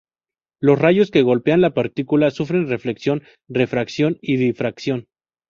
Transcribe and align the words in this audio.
Los 0.59 0.79
rayos 0.79 1.11
que 1.11 1.21
golpean 1.21 1.61
la 1.61 1.75
partícula 1.75 2.31
sufren 2.31 2.67
reflexión, 2.67 3.21
refracción 3.47 4.17
y 4.19 4.37
difracción. 4.37 5.05